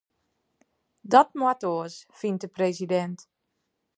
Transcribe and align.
Dat 1.13 1.29
moat 1.39 1.61
oars, 1.73 1.95
fynt 2.19 2.41
de 2.41 2.49
presidint. 2.57 3.19